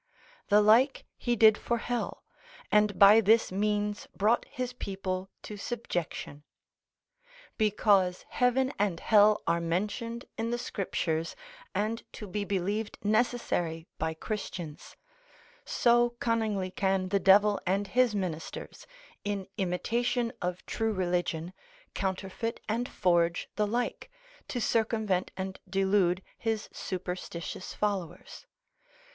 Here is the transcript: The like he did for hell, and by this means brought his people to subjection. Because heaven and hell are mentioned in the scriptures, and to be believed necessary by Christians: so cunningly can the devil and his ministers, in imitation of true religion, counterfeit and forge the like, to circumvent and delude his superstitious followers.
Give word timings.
The 0.47 0.61
like 0.61 1.05
he 1.15 1.35
did 1.35 1.59
for 1.59 1.77
hell, 1.77 2.23
and 2.71 2.97
by 2.97 3.21
this 3.21 3.51
means 3.51 4.07
brought 4.17 4.45
his 4.45 4.73
people 4.73 5.29
to 5.43 5.57
subjection. 5.57 6.41
Because 7.55 8.25
heaven 8.29 8.73
and 8.79 8.99
hell 8.99 9.43
are 9.45 9.61
mentioned 9.61 10.25
in 10.39 10.49
the 10.49 10.57
scriptures, 10.57 11.35
and 11.75 12.01
to 12.13 12.25
be 12.25 12.43
believed 12.43 12.97
necessary 13.03 13.85
by 13.99 14.15
Christians: 14.15 14.95
so 15.65 16.15
cunningly 16.19 16.71
can 16.71 17.09
the 17.09 17.19
devil 17.19 17.61
and 17.67 17.85
his 17.85 18.15
ministers, 18.15 18.87
in 19.23 19.45
imitation 19.59 20.33
of 20.41 20.65
true 20.65 20.93
religion, 20.93 21.53
counterfeit 21.93 22.59
and 22.67 22.89
forge 22.89 23.49
the 23.55 23.67
like, 23.67 24.09
to 24.47 24.59
circumvent 24.59 25.29
and 25.37 25.59
delude 25.69 26.23
his 26.39 26.69
superstitious 26.73 27.75
followers. 27.75 28.47